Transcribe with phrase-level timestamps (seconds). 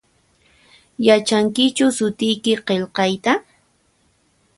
[1.07, 3.33] Yachankichu sutiyki qilqayta?